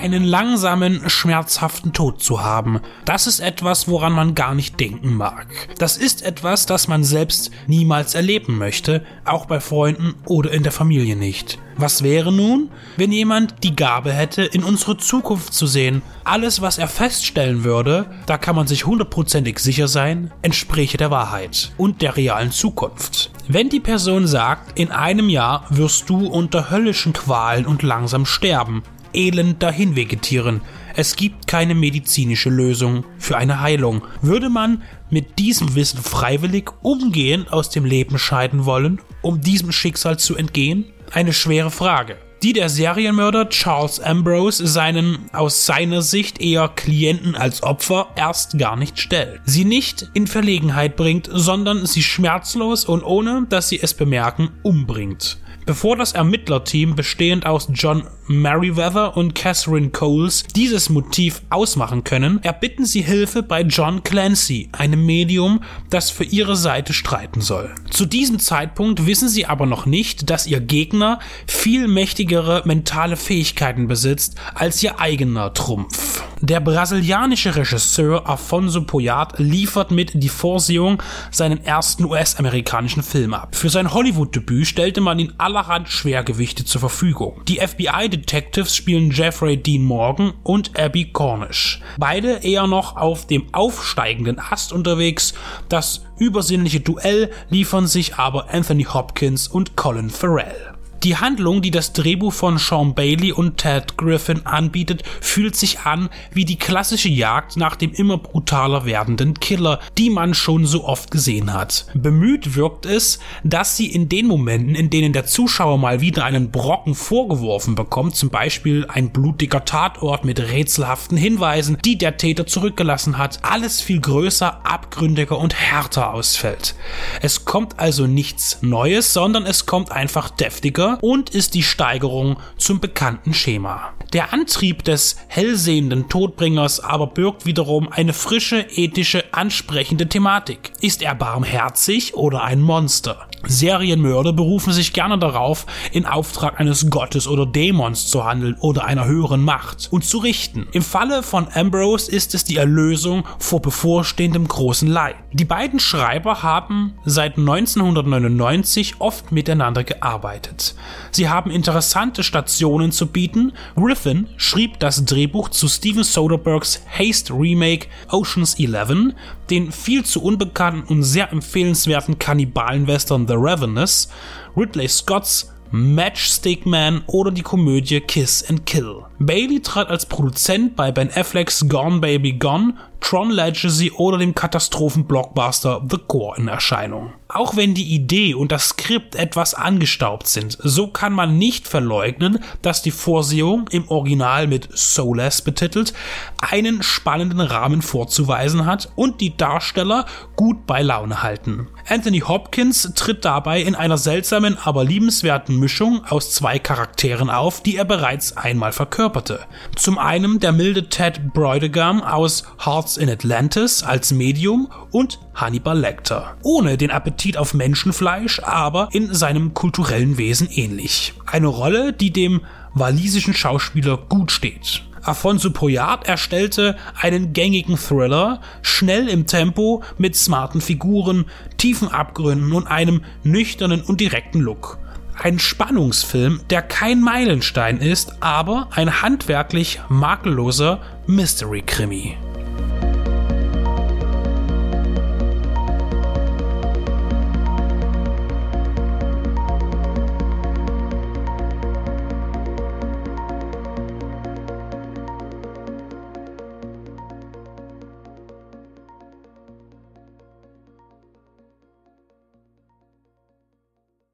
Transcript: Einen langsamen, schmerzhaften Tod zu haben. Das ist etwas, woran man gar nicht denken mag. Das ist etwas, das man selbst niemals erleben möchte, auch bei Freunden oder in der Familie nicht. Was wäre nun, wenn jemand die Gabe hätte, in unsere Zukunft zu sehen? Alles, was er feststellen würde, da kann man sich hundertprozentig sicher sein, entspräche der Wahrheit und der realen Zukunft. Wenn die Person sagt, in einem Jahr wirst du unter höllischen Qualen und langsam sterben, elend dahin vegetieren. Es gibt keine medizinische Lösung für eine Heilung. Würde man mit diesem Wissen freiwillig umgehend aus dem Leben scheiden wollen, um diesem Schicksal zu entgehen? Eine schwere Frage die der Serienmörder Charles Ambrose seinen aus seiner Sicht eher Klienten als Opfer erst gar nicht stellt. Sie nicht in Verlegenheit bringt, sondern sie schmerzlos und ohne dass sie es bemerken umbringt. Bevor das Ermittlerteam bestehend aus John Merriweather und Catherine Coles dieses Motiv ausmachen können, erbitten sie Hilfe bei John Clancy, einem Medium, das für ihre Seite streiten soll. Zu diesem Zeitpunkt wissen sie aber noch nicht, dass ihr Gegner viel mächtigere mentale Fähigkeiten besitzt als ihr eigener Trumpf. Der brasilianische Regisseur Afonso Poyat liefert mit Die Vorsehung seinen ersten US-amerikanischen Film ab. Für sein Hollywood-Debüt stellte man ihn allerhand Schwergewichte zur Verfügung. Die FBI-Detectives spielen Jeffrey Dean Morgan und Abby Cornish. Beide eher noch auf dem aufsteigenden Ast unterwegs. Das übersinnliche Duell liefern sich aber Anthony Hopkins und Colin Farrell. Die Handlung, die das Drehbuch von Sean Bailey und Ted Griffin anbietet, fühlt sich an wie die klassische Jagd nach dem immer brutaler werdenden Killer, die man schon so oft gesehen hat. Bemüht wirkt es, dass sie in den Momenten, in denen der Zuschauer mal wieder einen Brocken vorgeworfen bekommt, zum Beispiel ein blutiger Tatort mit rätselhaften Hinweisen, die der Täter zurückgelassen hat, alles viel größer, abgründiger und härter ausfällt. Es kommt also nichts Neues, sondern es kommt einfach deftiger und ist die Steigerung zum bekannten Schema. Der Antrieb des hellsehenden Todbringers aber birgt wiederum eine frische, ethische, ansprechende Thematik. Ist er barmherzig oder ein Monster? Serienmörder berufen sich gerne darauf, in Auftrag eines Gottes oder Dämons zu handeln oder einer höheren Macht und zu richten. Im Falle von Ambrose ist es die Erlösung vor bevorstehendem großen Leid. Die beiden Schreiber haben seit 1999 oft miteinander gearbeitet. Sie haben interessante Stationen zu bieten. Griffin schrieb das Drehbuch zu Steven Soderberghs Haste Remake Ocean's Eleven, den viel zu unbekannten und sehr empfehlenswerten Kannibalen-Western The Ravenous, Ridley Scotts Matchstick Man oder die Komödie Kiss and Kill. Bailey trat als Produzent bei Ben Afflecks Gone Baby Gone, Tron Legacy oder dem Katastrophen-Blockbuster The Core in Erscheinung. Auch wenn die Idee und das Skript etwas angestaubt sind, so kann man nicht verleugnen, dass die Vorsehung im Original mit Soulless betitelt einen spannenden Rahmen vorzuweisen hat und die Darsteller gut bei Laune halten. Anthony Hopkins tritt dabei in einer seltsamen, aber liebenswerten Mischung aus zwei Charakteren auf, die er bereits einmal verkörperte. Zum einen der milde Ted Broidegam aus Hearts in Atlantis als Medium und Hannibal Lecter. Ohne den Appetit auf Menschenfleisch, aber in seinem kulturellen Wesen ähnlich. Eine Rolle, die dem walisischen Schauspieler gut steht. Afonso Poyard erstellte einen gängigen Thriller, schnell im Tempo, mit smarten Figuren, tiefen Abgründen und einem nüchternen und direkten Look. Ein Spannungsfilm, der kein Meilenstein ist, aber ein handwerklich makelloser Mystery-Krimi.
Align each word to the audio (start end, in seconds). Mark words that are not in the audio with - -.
Einen 0.00 0.24
langsamen, 0.24 1.08
schmerzhaften 1.08 1.92
Tod 1.92 2.22
zu 2.22 2.42
haben. 2.42 2.80
Das 3.04 3.26
ist 3.26 3.40
etwas, 3.40 3.86
woran 3.86 4.12
man 4.12 4.34
gar 4.34 4.54
nicht 4.54 4.80
denken 4.80 5.14
mag. 5.14 5.46
Das 5.78 5.96
ist 5.96 6.22
etwas, 6.22 6.66
das 6.66 6.88
man 6.88 7.04
selbst 7.04 7.50
niemals 7.66 8.14
erleben 8.14 8.56
möchte, 8.56 9.04
auch 9.24 9.46
bei 9.46 9.60
Freunden 9.60 10.14
oder 10.26 10.50
in 10.52 10.62
der 10.62 10.72
Familie 10.72 11.16
nicht. 11.16 11.58
Was 11.76 12.02
wäre 12.02 12.32
nun, 12.32 12.70
wenn 12.96 13.12
jemand 13.12 13.62
die 13.62 13.76
Gabe 13.76 14.12
hätte, 14.12 14.42
in 14.42 14.64
unsere 14.64 14.98
Zukunft 14.98 15.54
zu 15.54 15.66
sehen? 15.66 16.02
Alles, 16.24 16.60
was 16.60 16.78
er 16.78 16.88
feststellen 16.88 17.64
würde, 17.64 18.06
da 18.26 18.36
kann 18.36 18.56
man 18.56 18.66
sich 18.66 18.86
hundertprozentig 18.86 19.58
sicher 19.58 19.88
sein, 19.88 20.30
entspräche 20.42 20.98
der 20.98 21.10
Wahrheit 21.10 21.72
und 21.76 22.02
der 22.02 22.16
realen 22.16 22.52
Zukunft. 22.52 23.30
Wenn 23.48 23.68
die 23.68 23.80
Person 23.80 24.26
sagt, 24.26 24.78
in 24.78 24.90
einem 24.90 25.28
Jahr 25.28 25.64
wirst 25.70 26.10
du 26.10 26.26
unter 26.26 26.70
höllischen 26.70 27.12
Qualen 27.12 27.66
und 27.66 27.82
langsam 27.82 28.26
sterben, 28.26 28.82
elend 29.12 29.62
dahin 29.62 29.96
vegetieren. 29.96 30.60
Es 30.94 31.16
gibt 31.16 31.46
keine 31.46 31.74
medizinische 31.74 32.50
Lösung 32.50 33.04
für 33.18 33.36
eine 33.36 33.60
Heilung. 33.60 34.02
Würde 34.22 34.50
man 34.50 34.82
mit 35.10 35.38
diesem 35.38 35.74
Wissen 35.74 36.02
freiwillig 36.02 36.70
umgehend 36.82 37.52
aus 37.52 37.70
dem 37.70 37.84
Leben 37.84 38.18
scheiden 38.18 38.64
wollen, 38.64 39.00
um 39.22 39.40
diesem 39.40 39.72
Schicksal 39.72 40.18
zu 40.18 40.36
entgehen? 40.36 40.84
Eine 41.12 41.32
schwere 41.32 41.70
Frage 41.70 42.16
die 42.42 42.52
der 42.54 42.70
Serienmörder 42.70 43.50
Charles 43.50 44.00
Ambrose 44.00 44.66
seinen 44.66 45.30
aus 45.32 45.66
seiner 45.66 46.00
Sicht 46.00 46.40
eher 46.40 46.68
Klienten 46.68 47.34
als 47.34 47.62
Opfer 47.62 48.08
erst 48.16 48.58
gar 48.58 48.76
nicht 48.76 48.98
stellt. 48.98 49.40
Sie 49.44 49.64
nicht 49.64 50.10
in 50.14 50.26
Verlegenheit 50.26 50.96
bringt, 50.96 51.28
sondern 51.30 51.84
sie 51.84 52.02
schmerzlos 52.02 52.84
und 52.84 53.02
ohne 53.02 53.46
dass 53.48 53.68
sie 53.68 53.80
es 53.80 53.92
bemerken 53.94 54.50
umbringt. 54.62 55.38
Bevor 55.70 55.96
das 55.96 56.14
Ermittlerteam 56.14 56.96
bestehend 56.96 57.46
aus 57.46 57.68
John 57.72 58.02
Merriweather 58.26 59.16
und 59.16 59.36
Catherine 59.36 59.90
Coles 59.90 60.42
dieses 60.56 60.90
Motiv 60.90 61.42
ausmachen 61.48 62.02
können, 62.02 62.42
erbitten 62.42 62.84
sie 62.84 63.02
Hilfe 63.02 63.44
bei 63.44 63.62
John 63.62 64.02
Clancy, 64.02 64.68
einem 64.72 65.06
Medium, 65.06 65.62
das 65.88 66.10
für 66.10 66.24
ihre 66.24 66.56
Seite 66.56 66.92
streiten 66.92 67.40
soll. 67.40 67.72
Zu 67.88 68.06
diesem 68.06 68.40
Zeitpunkt 68.40 69.06
wissen 69.06 69.28
sie 69.28 69.46
aber 69.46 69.64
noch 69.64 69.86
nicht, 69.86 70.28
dass 70.28 70.48
ihr 70.48 70.58
Gegner 70.58 71.20
viel 71.46 71.86
mächtigere 71.86 72.62
mentale 72.64 73.16
Fähigkeiten 73.16 73.86
besitzt 73.86 74.34
als 74.56 74.82
ihr 74.82 74.98
eigener 74.98 75.54
Trumpf. 75.54 76.24
Der 76.42 76.60
brasilianische 76.60 77.54
Regisseur 77.54 78.26
Afonso 78.26 78.80
Poyat 78.80 79.38
liefert 79.38 79.90
mit 79.90 80.12
Die 80.14 80.30
Vorsehung 80.30 81.02
seinen 81.30 81.62
ersten 81.66 82.06
US-amerikanischen 82.06 83.02
Film 83.02 83.34
ab. 83.34 83.54
Für 83.54 83.68
sein 83.68 83.92
Hollywood-Debüt 83.92 84.66
stellte 84.66 85.02
man 85.02 85.18
ihn 85.18 85.34
allerhand 85.36 85.90
Schwergewichte 85.90 86.64
zur 86.64 86.80
Verfügung. 86.80 87.42
Die 87.46 87.58
FBI-Detectives 87.58 88.74
spielen 88.74 89.10
Jeffrey 89.10 89.58
Dean 89.58 89.82
Morgan 89.82 90.32
und 90.42 90.78
Abby 90.78 91.12
Cornish. 91.12 91.82
Beide 91.98 92.36
eher 92.36 92.66
noch 92.66 92.96
auf 92.96 93.26
dem 93.26 93.52
aufsteigenden 93.52 94.38
Ast 94.38 94.72
unterwegs. 94.72 95.34
Das 95.68 96.06
übersinnliche 96.18 96.80
Duell 96.80 97.30
liefern 97.50 97.86
sich 97.86 98.14
aber 98.14 98.48
Anthony 98.50 98.84
Hopkins 98.84 99.46
und 99.46 99.76
Colin 99.76 100.08
Farrell. 100.08 100.79
Die 101.02 101.16
Handlung, 101.16 101.62
die 101.62 101.70
das 101.70 101.94
Drehbuch 101.94 102.34
von 102.34 102.58
Sean 102.58 102.94
Bailey 102.94 103.32
und 103.32 103.56
Ted 103.56 103.96
Griffin 103.96 104.44
anbietet, 104.44 105.02
fühlt 105.22 105.56
sich 105.56 105.80
an 105.80 106.10
wie 106.30 106.44
die 106.44 106.58
klassische 106.58 107.08
Jagd 107.08 107.56
nach 107.56 107.74
dem 107.74 107.94
immer 107.94 108.18
brutaler 108.18 108.84
werdenden 108.84 109.32
Killer, 109.32 109.80
die 109.96 110.10
man 110.10 110.34
schon 110.34 110.66
so 110.66 110.84
oft 110.84 111.10
gesehen 111.10 111.54
hat. 111.54 111.86
Bemüht 111.94 112.54
wirkt 112.54 112.84
es, 112.84 113.18
dass 113.44 113.78
sie 113.78 113.86
in 113.86 114.10
den 114.10 114.26
Momenten, 114.26 114.74
in 114.74 114.90
denen 114.90 115.14
der 115.14 115.24
Zuschauer 115.24 115.78
mal 115.78 116.02
wieder 116.02 116.26
einen 116.26 116.50
Brocken 116.50 116.94
vorgeworfen 116.94 117.76
bekommt, 117.76 118.14
zum 118.14 118.28
Beispiel 118.28 118.84
ein 118.86 119.08
blutiger 119.08 119.64
Tatort 119.64 120.26
mit 120.26 120.38
rätselhaften 120.38 121.16
Hinweisen, 121.16 121.78
die 121.82 121.96
der 121.96 122.18
Täter 122.18 122.46
zurückgelassen 122.46 123.16
hat, 123.16 123.38
alles 123.40 123.80
viel 123.80 124.02
größer, 124.02 124.66
abgründiger 124.66 125.38
und 125.38 125.54
härter 125.54 126.12
ausfällt. 126.12 126.74
Es 127.22 127.46
kommt 127.46 127.78
also 127.80 128.06
nichts 128.06 128.58
Neues, 128.60 129.14
sondern 129.14 129.46
es 129.46 129.64
kommt 129.64 129.92
einfach 129.92 130.28
deftiger 130.28 130.89
und 131.00 131.30
ist 131.30 131.54
die 131.54 131.62
Steigerung 131.62 132.36
zum 132.56 132.80
bekannten 132.80 133.34
Schema. 133.34 133.92
Der 134.12 134.32
Antrieb 134.32 134.84
des 134.84 135.16
hellsehenden 135.28 136.08
Todbringers 136.08 136.80
aber 136.80 137.06
birgt 137.06 137.46
wiederum 137.46 137.92
eine 137.92 138.12
frische, 138.12 138.66
ethische, 138.74 139.24
ansprechende 139.32 140.08
Thematik. 140.08 140.72
Ist 140.80 141.02
er 141.02 141.14
barmherzig 141.14 142.14
oder 142.14 142.42
ein 142.42 142.60
Monster? 142.60 143.29
Serienmörder 143.46 144.32
berufen 144.32 144.72
sich 144.72 144.92
gerne 144.92 145.18
darauf, 145.18 145.66
in 145.92 146.06
Auftrag 146.06 146.60
eines 146.60 146.90
Gottes 146.90 147.26
oder 147.26 147.46
Dämons 147.46 148.08
zu 148.08 148.24
handeln 148.24 148.56
oder 148.60 148.84
einer 148.84 149.06
höheren 149.06 149.42
Macht 149.42 149.88
und 149.90 150.04
zu 150.04 150.18
richten. 150.18 150.66
Im 150.72 150.82
Falle 150.82 151.22
von 151.22 151.48
Ambrose 151.52 152.10
ist 152.10 152.34
es 152.34 152.44
die 152.44 152.56
Erlösung 152.56 153.24
vor 153.38 153.60
bevorstehendem 153.62 154.46
großen 154.46 154.88
Leid. 154.88 155.16
Die 155.32 155.44
beiden 155.44 155.80
Schreiber 155.80 156.42
haben 156.42 156.94
seit 157.04 157.38
1999 157.38 158.96
oft 158.98 159.32
miteinander 159.32 159.84
gearbeitet. 159.84 160.74
Sie 161.10 161.28
haben 161.28 161.50
interessante 161.50 162.22
Stationen 162.22 162.92
zu 162.92 163.06
bieten. 163.06 163.52
Griffin 163.76 164.28
schrieb 164.36 164.78
das 164.80 165.04
Drehbuch 165.04 165.48
zu 165.48 165.68
Steven 165.68 166.04
Soderberghs 166.04 166.82
Haste 166.86 167.32
Remake 167.32 167.88
Ocean's 168.10 168.58
Eleven, 168.58 169.14
den 169.50 169.72
viel 169.72 170.04
zu 170.04 170.22
unbekannten 170.22 170.82
und 170.92 171.02
sehr 171.02 171.32
empfehlenswerten 171.32 172.18
Kannibalen-Western 172.18 173.26
The 173.30 173.36
Ravenous, 173.36 174.08
Ridley 174.56 174.88
Scotts 174.88 175.52
Matchstick 175.70 176.66
Man 176.66 177.04
oder 177.06 177.30
die 177.30 177.42
Komödie 177.42 178.00
Kiss 178.00 178.44
and 178.48 178.66
Kill. 178.66 179.04
Bailey 179.20 179.60
trat 179.60 179.88
als 179.88 180.04
Produzent 180.04 180.74
bei 180.74 180.90
Ben 180.90 181.10
Afflecks 181.14 181.68
Gone 181.68 182.00
Baby 182.00 182.32
Gone, 182.32 182.74
Tron 183.00 183.30
Legacy 183.30 183.90
oder 183.92 184.18
dem 184.18 184.34
Katastrophen-Blockbuster 184.34 185.82
The 185.90 185.98
Core 186.06 186.36
in 186.38 186.48
Erscheinung. 186.48 187.12
Auch 187.28 187.56
wenn 187.56 187.74
die 187.74 187.94
Idee 187.94 188.34
und 188.34 188.50
das 188.50 188.70
Skript 188.70 189.14
etwas 189.14 189.54
angestaubt 189.54 190.26
sind, 190.26 190.58
so 190.60 190.88
kann 190.88 191.12
man 191.12 191.38
nicht 191.38 191.68
verleugnen, 191.68 192.40
dass 192.62 192.82
die 192.82 192.90
Vorsehung 192.90 193.68
im 193.70 193.88
Original 193.88 194.46
mit 194.46 194.68
Soulless 194.76 195.42
betitelt 195.42 195.92
einen 196.40 196.82
spannenden 196.82 197.40
Rahmen 197.40 197.82
vorzuweisen 197.82 198.66
hat 198.66 198.90
und 198.96 199.20
die 199.20 199.36
Darsteller 199.36 200.06
gut 200.34 200.66
bei 200.66 200.82
Laune 200.82 201.22
halten. 201.22 201.68
Anthony 201.88 202.20
Hopkins 202.20 202.92
tritt 202.94 203.24
dabei 203.24 203.62
in 203.62 203.74
einer 203.74 203.98
seltsamen, 203.98 204.58
aber 204.62 204.84
liebenswerten 204.84 205.58
Mischung 205.58 206.04
aus 206.04 206.32
zwei 206.32 206.58
Charakteren 206.58 207.30
auf, 207.30 207.62
die 207.62 207.76
er 207.76 207.84
bereits 207.84 208.36
einmal 208.36 208.72
verkörperte. 208.72 209.40
Zum 209.76 209.98
einen 209.98 210.40
der 210.40 210.52
milde 210.52 210.88
Ted 210.88 211.32
Broidegam 211.32 212.02
aus 212.02 212.44
Hearts 212.64 212.89
in 212.96 213.10
Atlantis 213.10 213.82
als 213.82 214.12
Medium 214.12 214.70
und 214.90 215.18
Hannibal 215.34 215.78
Lecter. 215.78 216.36
Ohne 216.42 216.76
den 216.76 216.90
Appetit 216.90 217.36
auf 217.36 217.54
Menschenfleisch, 217.54 218.40
aber 218.40 218.88
in 218.92 219.14
seinem 219.14 219.54
kulturellen 219.54 220.18
Wesen 220.18 220.48
ähnlich. 220.50 221.14
Eine 221.26 221.48
Rolle, 221.48 221.92
die 221.92 222.12
dem 222.12 222.40
walisischen 222.74 223.34
Schauspieler 223.34 223.96
gut 223.96 224.32
steht. 224.32 224.82
Afonso 225.02 225.50
Poyard 225.50 226.06
erstellte 226.06 226.76
einen 227.00 227.32
gängigen 227.32 227.76
Thriller, 227.76 228.40
schnell 228.62 229.08
im 229.08 229.26
Tempo, 229.26 229.82
mit 229.98 230.14
smarten 230.14 230.60
Figuren, 230.60 231.26
tiefen 231.56 231.88
Abgründen 231.88 232.52
und 232.52 232.66
einem 232.66 233.02
nüchternen 233.22 233.82
und 233.82 234.00
direkten 234.00 234.40
Look. 234.40 234.78
Ein 235.22 235.38
Spannungsfilm, 235.38 236.40
der 236.48 236.62
kein 236.62 237.02
Meilenstein 237.02 237.78
ist, 237.78 238.22
aber 238.22 238.68
ein 238.72 239.02
handwerklich 239.02 239.80
makelloser 239.88 240.80
Mystery-Krimi. 241.06 242.16